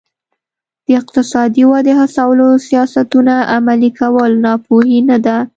د 0.85 0.87
اقتصادي 1.01 1.63
ودې 1.71 1.93
هڅولو 2.01 2.47
سیاستونه 2.67 3.33
عملي 3.55 3.89
کول 3.99 4.31
ناپوهي 4.45 4.99
نه 5.09 5.17
ده. 5.25 5.37